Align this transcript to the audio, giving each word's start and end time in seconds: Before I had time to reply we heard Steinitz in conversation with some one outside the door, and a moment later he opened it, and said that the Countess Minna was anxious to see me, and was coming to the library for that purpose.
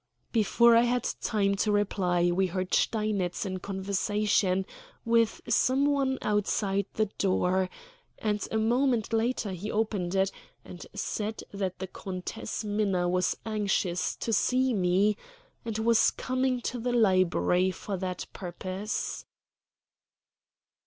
Before 0.31 0.75
I 0.75 0.81
had 0.81 1.03
time 1.21 1.53
to 1.57 1.71
reply 1.71 2.31
we 2.31 2.47
heard 2.47 2.73
Steinitz 2.73 3.45
in 3.45 3.59
conversation 3.59 4.65
with 5.05 5.41
some 5.47 5.85
one 5.85 6.17
outside 6.23 6.87
the 6.95 7.05
door, 7.19 7.69
and 8.17 8.47
a 8.49 8.57
moment 8.57 9.13
later 9.13 9.51
he 9.51 9.71
opened 9.71 10.15
it, 10.15 10.31
and 10.65 10.87
said 10.95 11.43
that 11.53 11.77
the 11.77 11.85
Countess 11.85 12.63
Minna 12.63 13.07
was 13.07 13.37
anxious 13.45 14.15
to 14.15 14.33
see 14.33 14.73
me, 14.73 15.17
and 15.63 15.77
was 15.77 16.09
coming 16.09 16.61
to 16.61 16.79
the 16.79 16.93
library 16.93 17.69
for 17.69 17.95
that 17.97 18.25
purpose. 18.33 19.25